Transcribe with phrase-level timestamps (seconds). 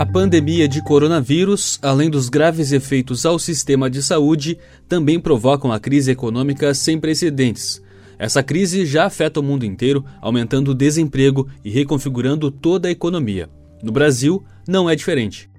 [0.00, 4.56] A pandemia de coronavírus, além dos graves efeitos ao sistema de saúde,
[4.88, 7.82] também provoca uma crise econômica sem precedentes.
[8.18, 13.50] Essa crise já afeta o mundo inteiro, aumentando o desemprego e reconfigurando toda a economia.
[13.82, 15.50] No Brasil, não é diferente.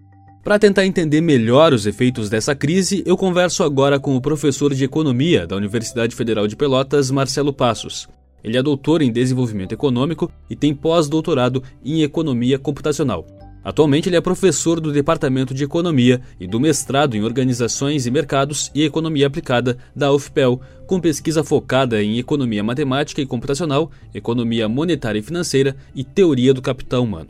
[0.43, 4.83] Para tentar entender melhor os efeitos dessa crise, eu converso agora com o professor de
[4.83, 8.09] Economia da Universidade Federal de Pelotas, Marcelo Passos.
[8.43, 13.23] Ele é doutor em Desenvolvimento Econômico e tem pós-doutorado em Economia Computacional.
[13.63, 18.71] Atualmente, ele é professor do Departamento de Economia e do mestrado em Organizações e Mercados
[18.73, 25.19] e Economia Aplicada da UFPEL, com pesquisa focada em economia matemática e computacional, economia monetária
[25.19, 27.29] e financeira e teoria do capital humano.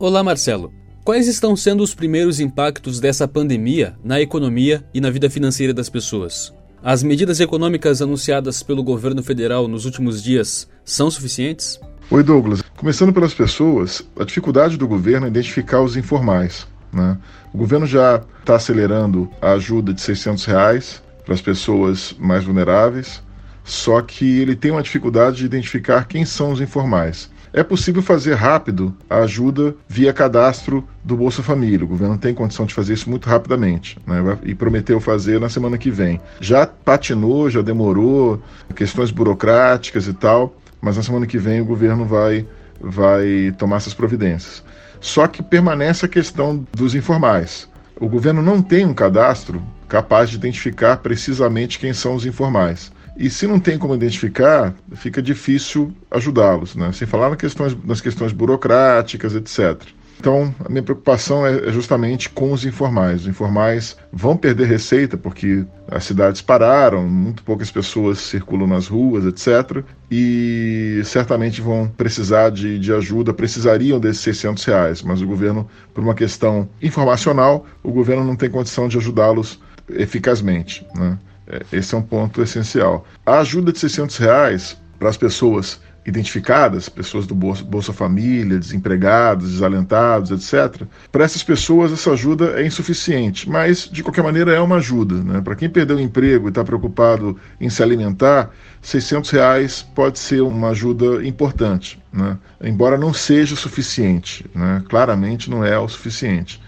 [0.00, 0.72] Olá, Marcelo.
[1.04, 5.88] Quais estão sendo os primeiros impactos dessa pandemia na economia e na vida financeira das
[5.88, 6.52] pessoas?
[6.82, 11.80] As medidas econômicas anunciadas pelo governo federal nos últimos dias são suficientes?
[12.10, 12.62] Oi, Douglas.
[12.74, 16.66] Começando pelas pessoas, a dificuldade do governo é identificar os informais.
[16.90, 17.18] Né?
[17.52, 23.22] O governo já está acelerando a ajuda de 600 reais para as pessoas mais vulneráveis,
[23.62, 27.30] só que ele tem uma dificuldade de identificar quem são os informais.
[27.52, 31.84] É possível fazer rápido a ajuda via cadastro do Bolsa Família.
[31.84, 34.38] O governo tem condição de fazer isso muito rapidamente né?
[34.44, 36.18] e prometeu fazer na semana que vem.
[36.40, 38.42] Já patinou, já demorou,
[38.74, 42.46] questões burocráticas e tal mas na semana que vem o governo vai,
[42.80, 44.62] vai tomar essas providências.
[45.00, 47.68] Só que permanece a questão dos informais.
[48.00, 52.92] O governo não tem um cadastro capaz de identificar precisamente quem são os informais.
[53.16, 56.92] E se não tem como identificar, fica difícil ajudá-los, né?
[56.92, 59.82] sem falar nas questões, nas questões burocráticas, etc.
[60.18, 63.22] Então, a minha preocupação é, é justamente com os informais.
[63.22, 69.24] Os informais vão perder receita porque as cidades pararam, muito poucas pessoas circulam nas ruas,
[69.24, 69.84] etc.
[70.10, 76.02] E certamente vão precisar de, de ajuda, precisariam desses 600 reais, mas o governo, por
[76.02, 80.84] uma questão informacional, o governo não tem condição de ajudá-los eficazmente.
[80.96, 81.16] Né?
[81.46, 83.06] É, esse é um ponto essencial.
[83.24, 90.30] A ajuda de 600 reais para as pessoas identificadas, pessoas do Bolsa, Família, desempregados, desalentados,
[90.30, 90.86] etc.
[91.12, 95.16] Para essas pessoas, essa ajuda é insuficiente, mas de qualquer maneira é uma ajuda.
[95.16, 95.40] Né?
[95.40, 98.50] Para quem perdeu o emprego e está preocupado em se alimentar,
[98.80, 102.38] 600 reais pode ser uma ajuda importante, né?
[102.62, 104.46] embora não seja o suficiente.
[104.54, 104.82] Né?
[104.88, 106.62] Claramente não é o suficiente,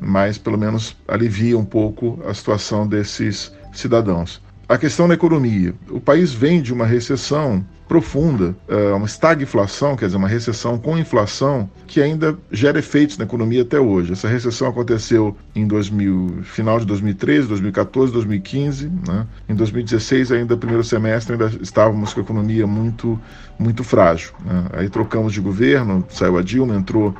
[0.00, 4.42] mas pelo menos alivia um pouco a situação desses cidadãos.
[4.68, 5.74] A questão da economia.
[5.90, 10.96] O país vem de uma recessão profunda, é, uma estagflação, quer dizer, uma recessão com
[10.96, 14.14] inflação, que ainda gera efeitos na economia até hoje.
[14.14, 18.90] Essa recessão aconteceu em 2000, final de 2013, 2014, 2015.
[19.06, 19.26] Né?
[19.46, 23.20] Em 2016, ainda primeiro semestre, ainda estávamos com a economia muito,
[23.58, 24.32] muito frágil.
[24.42, 24.64] Né?
[24.72, 27.14] Aí trocamos de governo, saiu a Dilma, entrou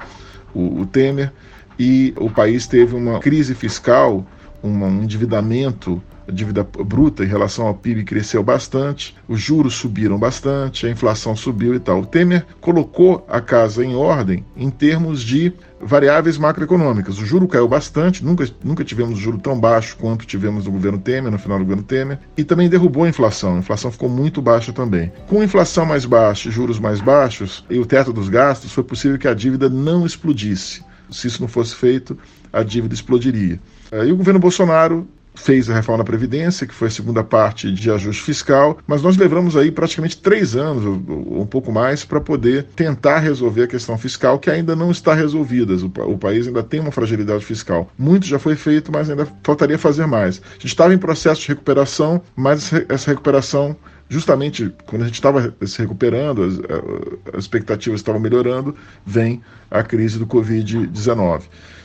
[0.54, 1.30] o, o Temer,
[1.78, 4.24] e o país teve uma crise fiscal,
[4.64, 10.86] um endividamento a dívida bruta em relação ao PIB cresceu bastante, os juros subiram bastante,
[10.86, 12.00] a inflação subiu e tal.
[12.00, 17.18] O Temer colocou a casa em ordem em termos de variáveis macroeconômicas.
[17.18, 21.32] O juro caiu bastante, nunca, nunca tivemos juro tão baixo quanto tivemos no governo Temer,
[21.32, 23.56] no final do governo Temer, e também derrubou a inflação.
[23.56, 25.12] A inflação ficou muito baixa também.
[25.26, 29.26] Com inflação mais baixa, juros mais baixos e o teto dos gastos, foi possível que
[29.26, 30.84] a dívida não explodisse.
[31.10, 32.16] Se isso não fosse feito,
[32.52, 33.60] a dívida explodiria.
[33.92, 37.90] E o governo Bolsonaro fez a reforma da Previdência, que foi a segunda parte de
[37.90, 42.64] ajuste fiscal, mas nós levamos aí praticamente três anos, ou um pouco mais, para poder
[42.76, 45.74] tentar resolver a questão fiscal, que ainda não está resolvida.
[46.06, 47.90] O, país ainda tem uma fragilidade fiscal.
[47.98, 50.40] Muito já foi feito, mas ainda faltaria fazer mais.
[50.50, 53.76] A gente estava em processo de recuperação, mas essa recuperação
[54.12, 59.40] justamente quando a gente estava se recuperando, as, as expectativas estavam melhorando, vem
[59.70, 61.44] a crise do Covid-19.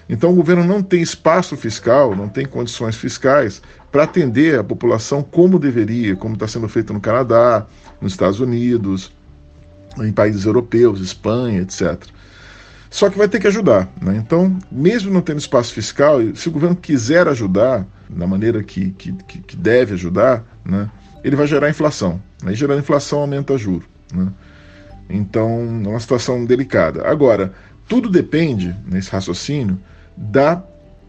[0.10, 3.62] Então, o governo não tem espaço fiscal, não tem condições fiscais
[3.92, 7.66] para atender a população como deveria, como está sendo feito no Canadá,
[8.02, 9.12] nos Estados Unidos,
[9.97, 11.97] em países europeus, Espanha, etc.
[12.90, 13.90] Só que vai ter que ajudar.
[14.02, 14.18] Né?
[14.18, 19.12] Então, mesmo não tendo espaço fiscal, se o governo quiser ajudar da maneira que, que,
[19.12, 20.90] que deve ajudar, né,
[21.23, 22.22] ele vai gerar inflação.
[22.43, 23.85] Aí, gerando inflação, aumenta juro.
[24.14, 24.28] Né?
[25.09, 27.08] Então, é uma situação delicada.
[27.08, 27.53] Agora,
[27.87, 29.79] tudo depende, nesse raciocínio,
[30.16, 30.61] da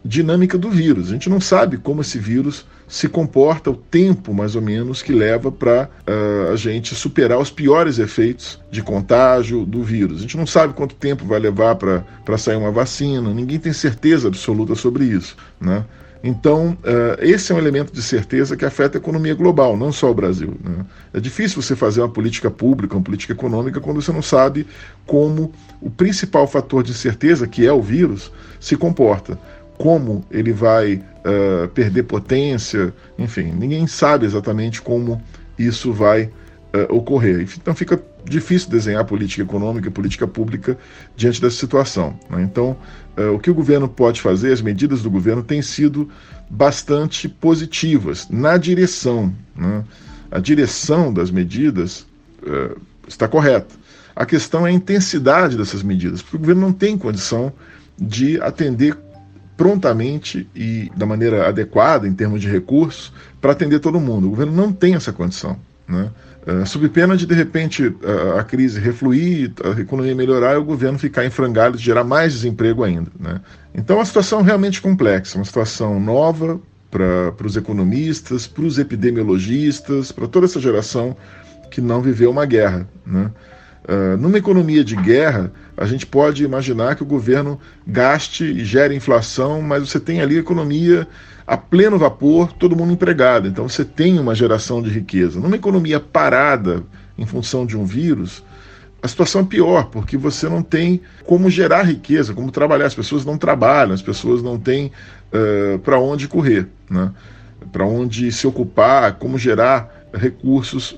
[0.03, 1.09] dinâmica do vírus.
[1.09, 5.13] A gente não sabe como esse vírus se comporta, o tempo mais ou menos que
[5.13, 10.19] leva para uh, a gente superar os piores efeitos de contágio do vírus.
[10.19, 14.27] A gente não sabe quanto tempo vai levar para sair uma vacina, ninguém tem certeza
[14.27, 15.37] absoluta sobre isso.
[15.61, 15.85] Né?
[16.23, 20.11] Então, uh, esse é um elemento de certeza que afeta a economia global, não só
[20.11, 20.53] o Brasil.
[20.61, 20.85] Né?
[21.13, 24.67] É difícil você fazer uma política pública, uma política econômica, quando você não sabe
[25.05, 29.39] como o principal fator de incerteza, que é o vírus, se comporta.
[29.77, 35.21] Como ele vai uh, perder potência, enfim, ninguém sabe exatamente como
[35.57, 36.29] isso vai
[36.73, 37.47] uh, ocorrer.
[37.57, 40.77] Então fica difícil desenhar política econômica, política pública
[41.15, 42.17] diante dessa situação.
[42.29, 42.43] Né?
[42.43, 42.77] Então,
[43.17, 46.09] uh, o que o governo pode fazer, as medidas do governo têm sido
[46.49, 49.33] bastante positivas na direção.
[49.55, 49.83] Né?
[50.31, 52.05] A direção das medidas
[52.43, 53.75] uh, está correta.
[54.15, 57.53] A questão é a intensidade dessas medidas, porque o governo não tem condição
[57.97, 58.97] de atender
[59.55, 63.11] prontamente e da maneira adequada, em termos de recursos,
[63.41, 64.27] para atender todo mundo.
[64.27, 65.57] O governo não tem essa condição.
[65.87, 66.09] Né?
[66.49, 70.63] Uh, sob pena de, de repente, a, a, crise refluir, a economia melhorar e o
[70.63, 73.11] governo ficar em frangalhos, gerar mais desemprego ainda.
[73.19, 73.39] Né?
[73.75, 76.59] Então, é uma situação realmente complexa, uma situação nova
[76.89, 81.15] para os economistas, para os epidemiologistas, para toda essa geração
[81.69, 82.87] que não viveu uma guerra.
[83.05, 83.29] Né?
[83.87, 88.95] Uh, numa economia de guerra, a gente pode imaginar que o governo gaste e gere
[88.95, 91.07] inflação, mas você tem ali a economia
[91.47, 93.47] a pleno vapor, todo mundo empregado.
[93.47, 95.39] Então você tem uma geração de riqueza.
[95.39, 96.83] Numa economia parada
[97.17, 98.43] em função de um vírus,
[99.01, 102.85] a situação é pior, porque você não tem como gerar riqueza, como trabalhar.
[102.85, 104.91] As pessoas não trabalham, as pessoas não têm
[105.33, 107.11] uh, para onde correr, né?
[107.71, 110.95] para onde se ocupar, como gerar recursos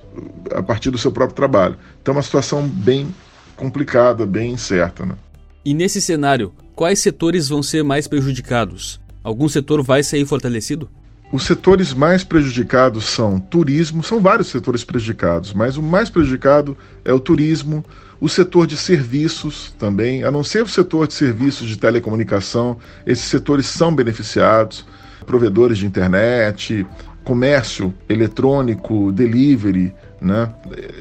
[0.53, 1.77] a partir do seu próprio trabalho.
[2.01, 3.13] Então é uma situação bem
[3.55, 5.05] complicada, bem incerta.
[5.05, 5.15] Né?
[5.63, 8.99] E nesse cenário, quais setores vão ser mais prejudicados?
[9.23, 10.89] Algum setor vai sair fortalecido?
[11.31, 17.13] Os setores mais prejudicados são turismo, são vários setores prejudicados, mas o mais prejudicado é
[17.13, 17.85] o turismo,
[18.19, 23.25] o setor de serviços também, a não ser o setor de serviços de telecomunicação, esses
[23.25, 24.85] setores são beneficiados,
[25.25, 26.85] provedores de internet,
[27.23, 30.49] comércio eletrônico, delivery, né?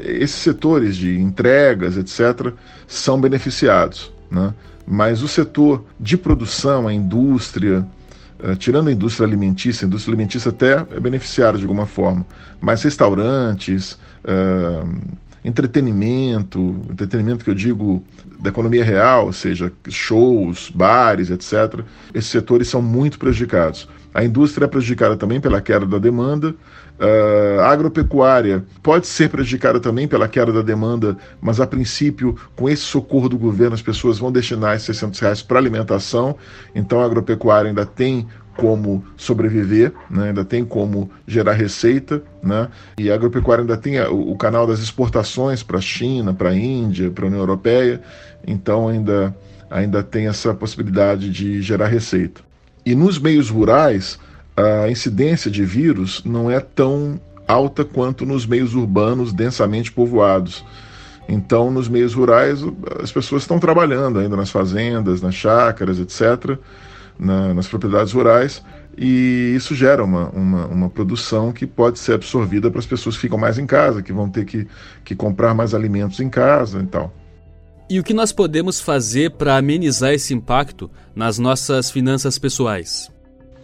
[0.05, 2.53] esses setores de entregas, etc.,
[2.87, 4.13] são beneficiados.
[4.31, 4.55] Né?
[4.87, 7.87] Mas o setor de produção, a indústria,
[8.43, 12.25] Uh, tirando a indústria alimentícia, a indústria alimentícia até é beneficiária de alguma forma,
[12.59, 14.89] mas restaurantes, uh,
[15.45, 18.05] entretenimento, entretenimento que eu digo
[18.39, 21.85] da economia real, ou seja, shows, bares, etc.,
[22.15, 23.89] esses setores são muito prejudicados.
[24.13, 26.55] A indústria é prejudicada também pela queda da demanda.
[26.99, 32.69] Uh, a agropecuária pode ser prejudicada também pela queda da demanda, mas a princípio, com
[32.69, 36.37] esse socorro do governo, as pessoas vão destinar esses 600 reais para alimentação.
[36.75, 38.27] Então a agropecuária ainda tem
[38.61, 40.29] como sobreviver, né?
[40.29, 42.69] ainda tem como gerar receita, né?
[42.99, 47.11] e a agropecuária ainda tem o, canal das exportações para a China, para a Índia,
[47.11, 48.03] para a União Europeia,
[48.47, 49.35] então ainda,
[49.71, 52.43] ainda tem essa possibilidade de gerar receita.
[52.85, 54.19] E nos meios rurais,
[54.57, 57.19] a incidência de vírus não é tão
[57.49, 60.65] alta quanto nos meios urbanos densamente povoados.
[61.29, 62.61] Então, nos meios rurais,
[63.03, 66.59] as pessoas estão trabalhando ainda nas fazendas, nas chácaras, etc.,
[67.21, 68.63] na, nas propriedades rurais,
[68.97, 73.23] e isso gera uma, uma, uma, produção que pode ser absorvida para as pessoas que
[73.23, 74.67] ficam mais em casa, que vão ter que,
[75.05, 77.13] que comprar mais alimentos em casa e tal.
[77.89, 83.11] E o que nós podemos fazer para amenizar esse impacto nas nossas finanças pessoais?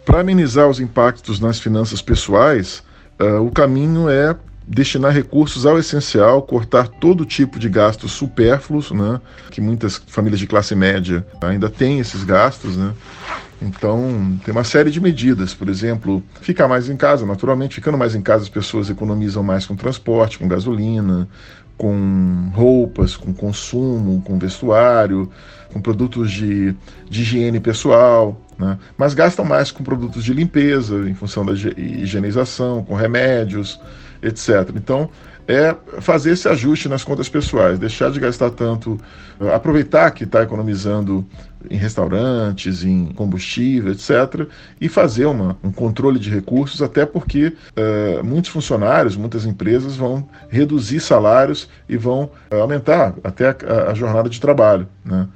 [0.05, 2.83] Para amenizar os impactos nas finanças pessoais,
[3.19, 4.35] uh, o caminho é
[4.67, 9.21] destinar recursos ao essencial, cortar todo tipo de gastos supérfluos, né?
[9.49, 12.93] Que muitas famílias de classe média ainda têm esses gastos, né?
[13.61, 18.13] Então, tem uma série de medidas, por exemplo, ficar mais em casa, naturalmente, ficando mais
[18.13, 21.27] em casa, as pessoas economizam mais com transporte, com gasolina,
[21.77, 25.29] com roupas, com consumo, com vestuário,
[25.71, 26.75] com produtos de,
[27.09, 28.77] de higiene pessoal, né?
[28.97, 33.79] mas gastam mais com produtos de limpeza, em função da higienização, com remédios,
[34.21, 34.71] etc.
[34.75, 35.09] Então,
[35.47, 38.99] é fazer esse ajuste nas contas pessoais, deixar de gastar tanto,
[39.53, 41.25] aproveitar que está economizando
[41.69, 44.47] em restaurantes, em combustível, etc.,
[44.79, 50.27] e fazer uma, um controle de recursos, até porque uh, muitos funcionários, muitas empresas vão
[50.49, 54.87] reduzir salários e vão uh, aumentar até a, a, jornada de trabalho.
[55.03, 55.27] Né?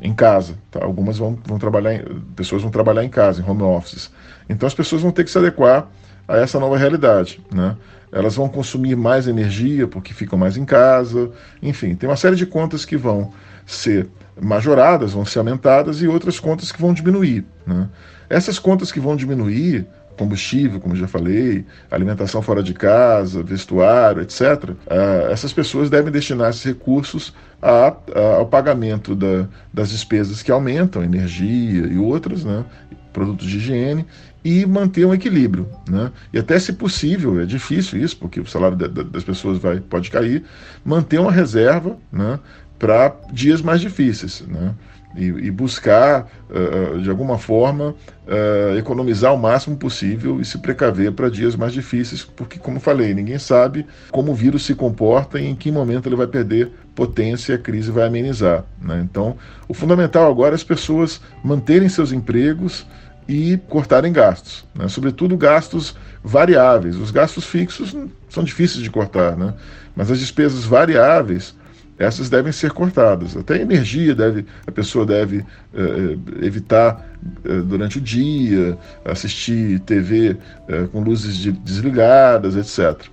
[0.00, 0.84] em casa, tá?
[0.84, 2.04] algumas vão, vão trabalhar, em,
[2.36, 4.08] pessoas vão trabalhar em casa, em home offices.
[4.48, 5.88] Então as pessoas vão ter que se adequar
[6.26, 7.76] a essa nova realidade, né?
[8.12, 12.46] Elas vão consumir mais energia porque ficam mais em casa, enfim, tem uma série de
[12.46, 13.32] contas que vão
[13.66, 14.08] ser
[14.40, 17.88] majoradas, vão ser aumentadas e outras contas que vão diminuir, né?
[18.28, 24.70] Essas contas que vão diminuir, combustível, como já falei, alimentação fora de casa, vestuário, etc.,
[24.88, 30.50] ah, essas pessoas devem destinar esses recursos a, a, ao pagamento da, das despesas que
[30.50, 32.64] aumentam, energia e outras, né?
[33.12, 34.04] produtos de higiene
[34.44, 36.12] e manter um equilíbrio, né?
[36.30, 40.44] E até se possível, é difícil isso, porque o salário das pessoas vai, pode cair,
[40.84, 42.38] manter uma reserva, né?
[42.78, 44.74] Para dias mais difíceis, né?
[45.16, 47.94] E, e buscar, uh, de alguma forma,
[48.26, 53.14] uh, economizar o máximo possível e se precaver para dias mais difíceis, porque, como falei,
[53.14, 57.52] ninguém sabe como o vírus se comporta e em que momento ele vai perder potência
[57.52, 58.64] e a crise vai amenizar.
[58.82, 59.00] Né?
[59.08, 59.36] Então,
[59.68, 62.84] o fundamental agora é as pessoas manterem seus empregos,
[63.28, 64.88] e cortarem gastos, né?
[64.88, 66.96] sobretudo gastos variáveis.
[66.96, 67.96] Os gastos fixos
[68.28, 69.54] são difíceis de cortar, né?
[69.96, 71.54] mas as despesas variáveis
[71.98, 73.36] essas devem ser cortadas.
[73.36, 77.08] Até a energia deve, a pessoa deve eh, evitar
[77.44, 80.36] eh, durante o dia, assistir TV
[80.68, 83.08] eh, com luzes de, desligadas, etc.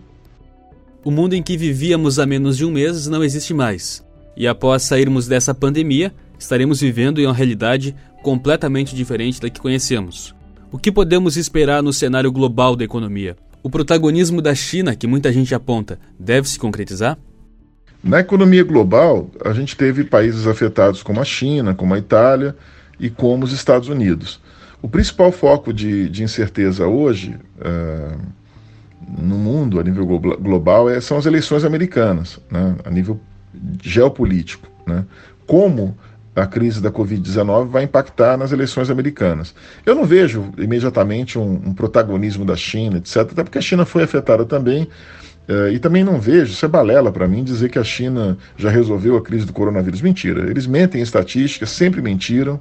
[1.03, 4.03] O mundo em que vivíamos há menos de um mês não existe mais.
[4.35, 10.35] E após sairmos dessa pandemia, estaremos vivendo em uma realidade completamente diferente da que conhecemos.
[10.71, 13.35] O que podemos esperar no cenário global da economia?
[13.63, 17.17] O protagonismo da China, que muita gente aponta, deve se concretizar?
[18.03, 22.55] Na economia global, a gente teve países afetados como a China, como a Itália
[22.99, 24.39] e como os Estados Unidos.
[24.81, 28.17] O principal foco de, de incerteza hoje uh,
[29.19, 33.19] no mundo, a nível global, é, são as eleições americanas, né, a nível
[33.83, 34.67] geopolítico.
[34.87, 35.05] Né?
[35.45, 35.95] Como
[36.35, 39.53] a crise da Covid-19 vai impactar nas eleições americanas.
[39.85, 44.03] Eu não vejo imediatamente um, um, protagonismo da China, etc., até porque a China foi
[44.03, 44.87] afetada também.
[45.49, 48.69] Uh, e também não vejo, isso é balela para mim, dizer que a China já
[48.69, 50.01] resolveu a crise do coronavírus.
[50.01, 50.49] Mentira.
[50.49, 52.59] Eles mentem em estatísticas, sempre mentiram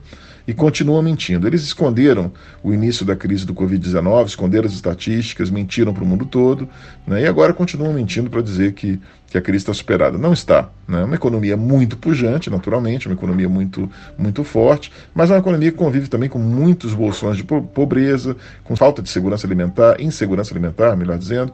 [0.50, 1.47] e continuam mentindo.
[1.47, 6.26] Eles esconderam o início da crise do Covid-19, esconderam as estatísticas, mentiram para o mundo
[6.26, 6.69] todo,
[7.07, 10.19] né, e agora continuam mentindo para dizer que, que a crise está superada.
[10.19, 10.69] Não está.
[10.88, 13.88] Né, é uma economia muito pujante, naturalmente, uma economia muito,
[14.19, 18.75] muito forte, mas é uma economia que convive também com muitos bolsões de pobreza, com
[18.75, 21.52] falta de segurança alimentar, insegurança alimentar, melhor dizendo.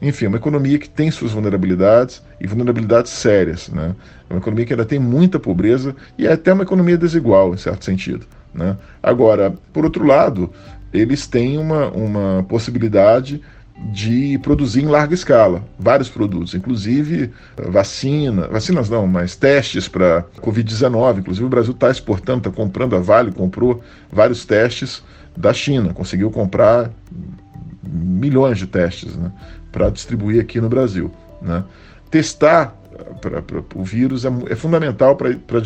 [0.00, 3.68] Enfim, uma economia que tem suas vulnerabilidades e vulnerabilidades sérias.
[3.68, 3.94] Né?
[4.28, 7.56] É uma economia que ainda tem muita pobreza e é até uma economia desigual, em
[7.56, 8.26] certo sentido.
[8.52, 8.76] Né?
[9.02, 10.52] Agora, por outro lado,
[10.92, 13.40] eles têm uma, uma possibilidade
[13.92, 20.24] de produzir em larga escala vários produtos, inclusive eh, vacina, vacinas não, mas testes para
[20.40, 21.18] Covid-19.
[21.18, 25.02] Inclusive o Brasil está exportando, está comprando, a Vale comprou vários testes
[25.36, 26.90] da China, conseguiu comprar
[27.82, 29.14] milhões de testes.
[29.14, 29.30] Né?
[29.76, 31.12] Para distribuir aqui no Brasil.
[31.42, 31.62] Né?
[32.10, 32.74] Testar
[33.20, 35.60] pra, pra, o vírus é, é fundamental para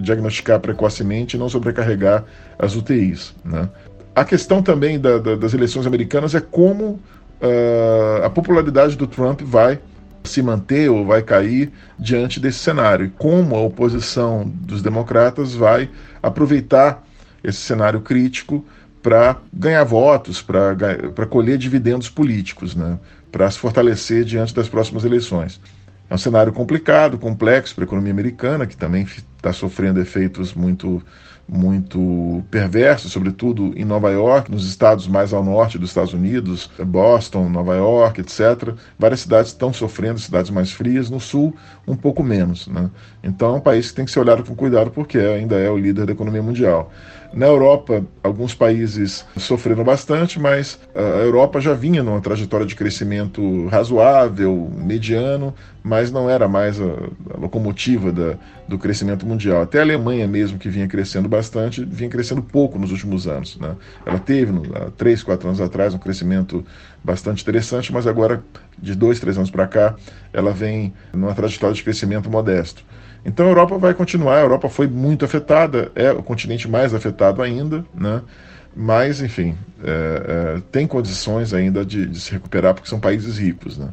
[0.00, 2.24] diagnosticar precocemente e não sobrecarregar
[2.56, 3.34] as UTIs.
[3.44, 3.68] Né?
[4.14, 7.00] A questão também da, da, das eleições americanas é como
[7.42, 9.80] uh, a popularidade do Trump vai
[10.22, 15.90] se manter ou vai cair diante desse cenário e como a oposição dos democratas vai
[16.22, 17.02] aproveitar
[17.42, 18.64] esse cenário crítico
[19.02, 22.76] para ganhar votos, para colher dividendos políticos.
[22.76, 22.98] Né?
[23.30, 25.60] Para se fortalecer diante das próximas eleições.
[26.10, 29.06] É um cenário complicado, complexo para a economia americana, que também
[29.36, 31.02] está sofrendo efeitos muito,
[31.48, 37.48] muito perversos, sobretudo em Nova York, nos estados mais ao norte dos Estados Unidos, Boston,
[37.48, 38.74] Nova York, etc.
[38.98, 42.66] Várias cidades estão sofrendo, cidades mais frias, no sul, um pouco menos.
[42.66, 42.90] Né?
[43.22, 45.78] Então é um país que tem que ser olhado com cuidado, porque ainda é o
[45.78, 46.92] líder da economia mundial.
[47.32, 53.66] Na Europa, alguns países sofreram bastante, mas a Europa já vinha numa trajetória de crescimento
[53.66, 56.84] razoável, mediano, mas não era mais a,
[57.34, 59.62] a locomotiva da, do crescimento mundial.
[59.62, 63.58] Até a Alemanha mesmo, que vinha crescendo bastante, vinha crescendo pouco nos últimos anos.
[63.58, 63.74] Né?
[64.04, 66.64] Ela teve, há três, quatro anos atrás, um crescimento
[67.02, 68.44] bastante interessante, mas agora,
[68.78, 69.96] de dois, três anos para cá,
[70.32, 72.84] ela vem numa trajetória de crescimento modesto.
[73.24, 77.42] Então a Europa vai continuar, a Europa foi muito afetada, é o continente mais afetado
[77.42, 78.22] ainda, né?
[78.76, 83.76] mas, enfim, é, é, tem condições ainda de, de, se recuperar, porque são países ricos.
[83.78, 83.88] Né?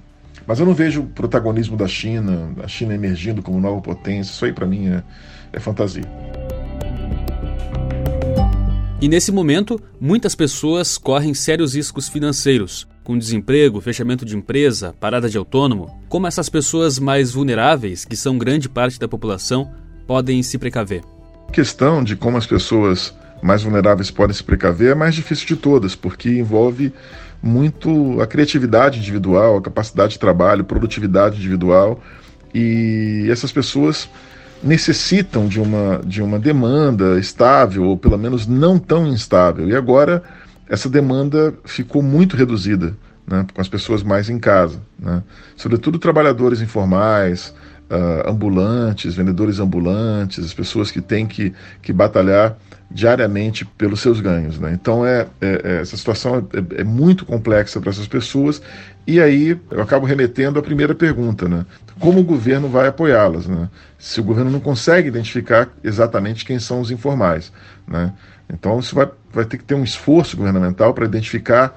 [0.48, 4.46] Mas eu não vejo o protagonismo da China, a China emergindo como nova potência, isso
[4.46, 5.04] aí para mim é,
[5.52, 6.04] é fantasia.
[9.02, 15.30] E nesse momento, muitas pessoas correm sérios riscos financeiros, com desemprego, fechamento de empresa, parada
[15.30, 19.72] de autônomo, como essas pessoas mais vulneráveis, que são grande parte da população,
[20.08, 21.04] podem se precaver?
[21.48, 25.56] A questão de como as pessoas mais vulneráveis podem se precaver é mais difícil de
[25.56, 26.92] todas, porque envolve
[27.46, 32.02] muito a criatividade individual, a capacidade de trabalho, produtividade individual,
[32.54, 34.10] e essas pessoas
[34.64, 39.70] necessitam de uma, de uma demanda estável, ou pelo menos não tão instável.
[39.70, 40.24] E agora
[40.68, 42.98] essa demanda ficou muito reduzida,
[43.28, 44.82] né, com as pessoas mais em casa.
[44.98, 45.22] Né?
[45.56, 47.54] Sobretudo trabalhadores informais,
[47.90, 52.58] uh, ambulantes, vendedores ambulantes, as pessoas que têm que, que batalhar
[52.90, 54.60] diariamente pelos seus ganhos.
[54.60, 54.72] Né?
[54.74, 58.62] Então, é, é, é essa situação é, é muito complexa para essas pessoas,
[59.08, 61.66] e aí eu acabo remetendo à primeira pergunta: né?
[62.00, 63.48] como o governo vai apoiá-las?
[63.48, 63.70] Né?
[63.98, 67.52] Se o governo não consegue identificar exatamente quem são os informais.
[67.88, 68.14] Né?
[68.52, 71.76] Então, isso vai, vai ter que ter um esforço governamental para identificar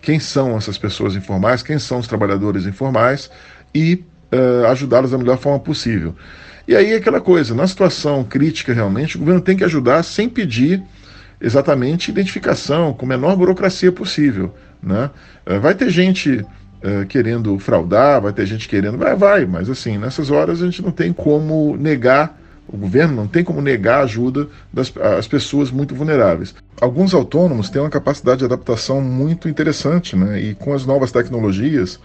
[0.00, 3.30] quem são essas pessoas informais, quem são os trabalhadores informais
[3.74, 6.14] e uh, ajudá-los da melhor forma possível.
[6.66, 10.82] E aí aquela coisa, na situação crítica realmente, o governo tem que ajudar sem pedir
[11.40, 14.54] exatamente identificação, com a menor burocracia possível.
[14.82, 15.10] Né?
[15.46, 16.44] Uh, vai ter gente
[16.82, 18.98] uh, querendo fraudar, vai ter gente querendo.
[18.98, 22.38] Vai, vai, mas assim, nessas horas a gente não tem como negar
[22.70, 26.54] o governo não tem como negar a ajuda das as pessoas muito vulneráveis.
[26.80, 30.40] Alguns autônomos têm uma capacidade de adaptação muito interessante, né?
[30.40, 31.98] e com as novas tecnologias,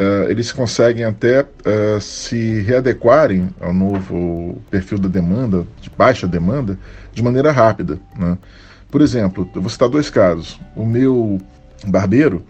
[0.00, 6.78] Uh, eles conseguem até uh, se readequarem ao novo perfil da demanda, de baixa demanda,
[7.12, 7.98] de maneira rápida.
[8.16, 8.38] Né?
[8.90, 10.58] Por exemplo, eu vou citar dois casos.
[10.74, 11.38] O meu
[11.86, 12.42] barbeiro,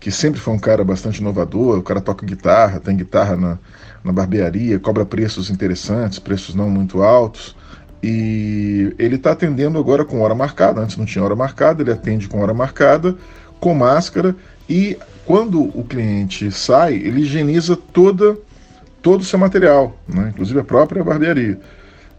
[0.00, 3.58] que sempre foi um cara bastante inovador, o cara toca guitarra, tem guitarra na,
[4.02, 7.54] na barbearia, cobra preços interessantes, preços não muito altos.
[8.02, 10.80] E ele está atendendo agora com hora marcada.
[10.80, 13.14] Antes não tinha hora marcada, ele atende com hora marcada,
[13.60, 14.34] com máscara
[14.66, 18.38] e quando o cliente sai, ele higieniza toda,
[19.02, 20.30] todo o seu material, né?
[20.32, 21.58] inclusive a própria barbearia,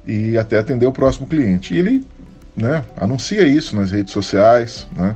[0.06, 1.74] e até atender o próximo cliente.
[1.74, 2.06] E ele
[2.56, 5.16] né, anuncia isso nas redes sociais, né,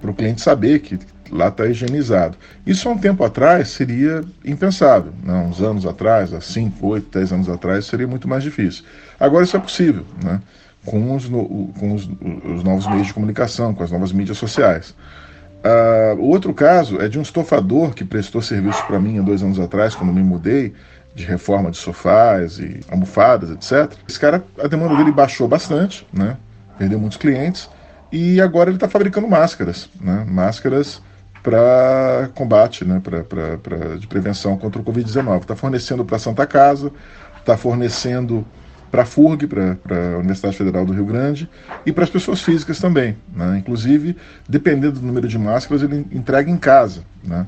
[0.00, 0.98] para o cliente saber que
[1.30, 2.36] lá está higienizado.
[2.66, 5.34] Isso há um tempo atrás seria impensável, né?
[5.34, 8.84] uns anos atrás, há 5, 8, 10 anos atrás, seria muito mais difícil.
[9.20, 10.40] Agora isso é possível, né?
[10.84, 12.08] com, os, no, com os,
[12.44, 14.94] os novos meios de comunicação, com as novas mídias sociais.
[15.58, 19.42] Uh, o outro caso é de um estofador que prestou serviço para mim há dois
[19.42, 20.72] anos atrás, quando me mudei,
[21.14, 23.92] de reforma de sofás e almofadas, etc.
[24.08, 26.36] Esse cara, a demanda dele baixou bastante, né?
[26.78, 27.68] Perdeu muitos clientes
[28.12, 30.24] e agora ele está fabricando máscaras, né?
[30.28, 31.02] Máscaras
[31.42, 33.00] para combate, né?
[33.02, 35.40] Pra, pra, pra, de prevenção contra o Covid-19.
[35.40, 36.92] Está fornecendo para Santa Casa,
[37.38, 38.46] está fornecendo
[38.90, 39.76] para a FURG, para
[40.14, 41.48] a Universidade Federal do Rio Grande,
[41.84, 43.16] e para as pessoas físicas também.
[43.34, 43.58] Né?
[43.58, 44.16] Inclusive,
[44.48, 47.02] dependendo do número de máscaras, ele entrega em casa.
[47.22, 47.46] Né?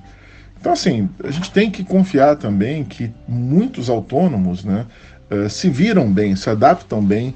[0.61, 4.87] Então, assim, a gente tem que confiar também que muitos autônomos né,
[5.31, 7.35] uh, se viram bem, se adaptam bem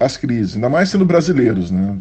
[0.00, 1.70] às crises, ainda mais sendo brasileiros.
[1.70, 1.96] Né?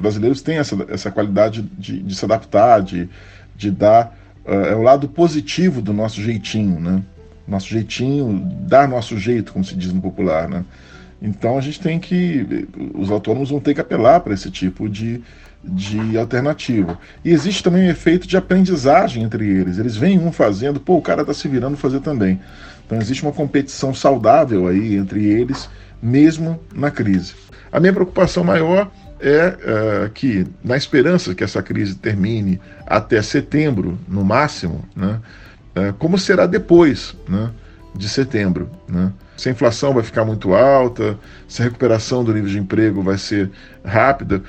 [0.00, 3.08] Brasileiros têm essa, essa qualidade de, de se adaptar, de,
[3.54, 4.16] de dar.
[4.46, 7.02] Uh, é o lado positivo do nosso jeitinho, né?
[7.46, 10.64] Nosso jeitinho, dar nosso jeito, como se diz no popular, né?
[11.24, 12.68] Então a gente tem que.
[12.92, 15.22] Os autônomos vão ter que apelar para esse tipo de,
[15.64, 16.98] de alternativa.
[17.24, 19.78] E existe também um efeito de aprendizagem entre eles.
[19.78, 22.38] Eles vêm um fazendo, pô, o cara está se virando fazer também.
[22.84, 25.70] Então existe uma competição saudável aí entre eles,
[26.02, 27.32] mesmo na crise.
[27.72, 33.98] A minha preocupação maior é uh, que, na esperança que essa crise termine até setembro,
[34.06, 35.18] no máximo, né,
[35.74, 37.50] uh, como será depois né,
[37.94, 38.68] de setembro?
[38.88, 39.12] Né?
[39.36, 43.18] se a inflação vai ficar muito alta, se a recuperação do nível de emprego vai
[43.18, 43.50] ser
[43.84, 44.42] rápida.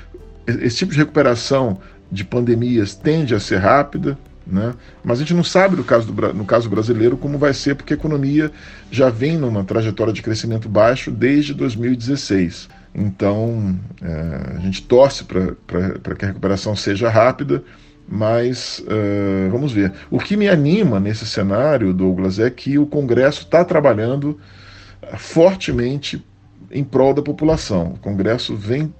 [0.46, 1.80] Esse tipo de recuperação
[2.10, 4.74] de pandemias tende a ser rápida, né?
[5.02, 7.94] mas a gente não sabe no caso, do, no caso brasileiro como vai ser, porque
[7.94, 8.50] a economia
[8.90, 12.68] já vem numa trajetória de crescimento baixo desde 2016.
[12.94, 17.62] Então, é, a gente torce para que a recuperação seja rápida,
[18.08, 19.92] mas uh, vamos ver.
[20.10, 24.38] O que me anima nesse cenário, Douglas, é que o Congresso está trabalhando
[25.16, 26.24] fortemente
[26.70, 27.94] em prol da população.
[27.94, 28.92] O Congresso vem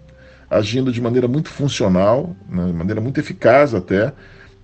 [0.50, 4.12] agindo de maneira muito funcional, né, de maneira muito eficaz até,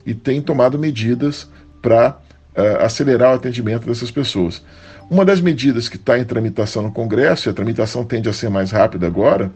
[0.07, 1.49] e tem tomado medidas
[1.81, 2.15] para uh,
[2.55, 4.65] eh, acelerar o atendimento dessas pessoas.
[5.11, 8.49] Uma das medidas que está em tramitação no Congresso, e a tramitação tende a ser
[8.49, 9.53] mais rápida agora,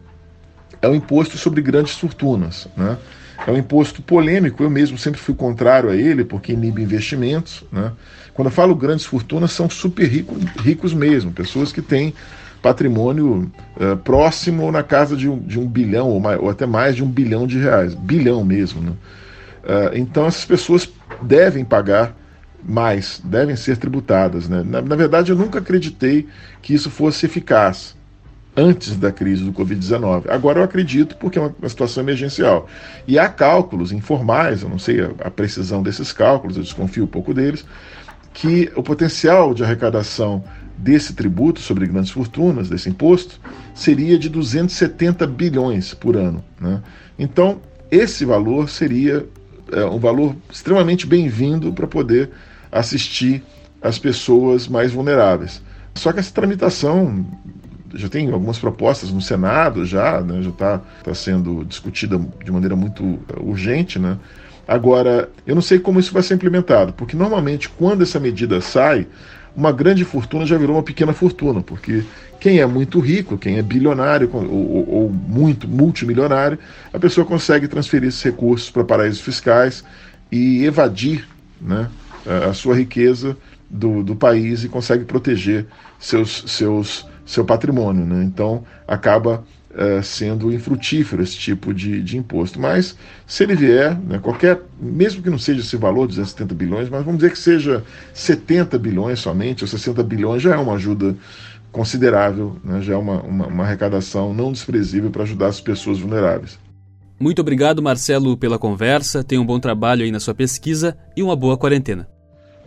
[0.81, 2.67] é o imposto sobre grandes fortunas.
[2.75, 2.97] Né?
[3.45, 7.63] É um imposto polêmico, eu mesmo sempre fui contrário a ele, porque inibe investimentos.
[7.71, 7.91] Né?
[8.33, 12.13] Quando eu falo grandes fortunas, são super ricos, ricos mesmo, pessoas que têm
[12.61, 16.65] patrimônio uh, próximo ou na casa de um, de um bilhão, ou, mais, ou, até
[16.65, 18.81] mais de um bilhão de reais, bilhão mesmo.
[18.81, 18.91] Né?
[18.91, 20.89] Uh, então essas pessoas
[21.21, 22.15] devem pagar
[22.63, 24.49] mais, devem ser tributadas.
[24.49, 24.63] Né?
[24.65, 26.27] Na, na verdade, eu nunca acreditei
[26.61, 27.96] que isso fosse eficaz
[28.57, 30.23] antes da crise do Covid-19.
[30.29, 32.67] Agora eu acredito porque é uma, situação emergencial.
[33.07, 37.07] E há cálculos informais, eu não sei a, a precisão desses cálculos, eu desconfio um
[37.07, 37.63] pouco deles,
[38.33, 40.43] que o potencial de arrecadação
[40.75, 43.39] desse tributo sobre grandes fortunas, desse imposto,
[43.75, 46.43] seria de 270 bilhões por ano.
[46.59, 46.81] Né?
[47.17, 49.25] Então, esse valor seria
[49.71, 52.31] é, um valor extremamente bem-vindo para poder
[52.71, 53.43] assistir
[53.81, 55.61] as pessoas mais vulneráveis.
[55.95, 57.25] Só que essa tramitação
[57.97, 62.75] já tem algumas propostas no Senado, já, né, já está tá sendo discutida de maneira
[62.75, 64.17] muito urgente, né?
[64.67, 69.07] Agora, eu não sei como isso vai ser implementado, porque normalmente quando essa medida sai,
[69.55, 72.03] uma grande fortuna já virou uma pequena fortuna, porque
[72.39, 76.59] quem é muito rico, quem é bilionário ou, ou, ou muito multimilionário,
[76.93, 79.83] a pessoa consegue transferir esses recursos para paraísos fiscais
[80.31, 81.27] e evadir
[81.59, 81.89] né,
[82.47, 83.35] a sua riqueza
[83.69, 85.65] do, do país e consegue proteger
[85.99, 88.05] seus, seus, seu patrimônio.
[88.05, 88.23] Né?
[88.23, 92.59] Então acaba uh, sendo infrutífero esse tipo de, de imposto.
[92.59, 97.03] Mas se ele vier, né, qualquer, mesmo que não seja esse valor, 270 bilhões, mas
[97.03, 101.15] vamos dizer que seja 70 bilhões somente, ou 60 bilhões, já é uma ajuda
[101.71, 106.57] considerável, né, já é uma, uma, uma arrecadação não desprezível para ajudar as pessoas vulneráveis.
[107.19, 109.23] Muito obrigado, Marcelo, pela conversa.
[109.23, 112.07] Tenha um bom trabalho aí na sua pesquisa e uma boa quarentena.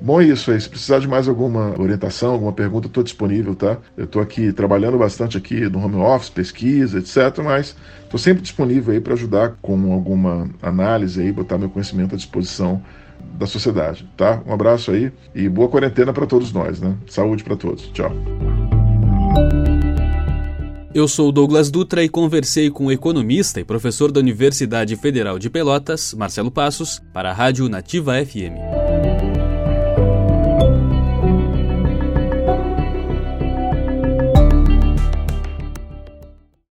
[0.01, 0.61] Bom, é isso aí.
[0.61, 3.77] Se precisar de mais alguma orientação, alguma pergunta, estou disponível, tá?
[3.97, 7.43] Eu estou aqui trabalhando bastante aqui no home office, pesquisa, etc.
[7.45, 12.17] Mas estou sempre disponível aí para ajudar com alguma análise aí, botar meu conhecimento à
[12.17, 12.83] disposição
[13.39, 14.43] da sociedade, tá?
[14.47, 16.97] Um abraço aí e boa quarentena para todos nós, né?
[17.07, 17.89] Saúde para todos.
[17.89, 18.11] Tchau.
[20.93, 25.49] Eu sou Douglas Dutra e conversei com o economista e professor da Universidade Federal de
[25.49, 28.80] Pelotas, Marcelo Passos, para a Rádio Nativa FM.